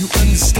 you 0.00 0.08
understand? 0.18 0.59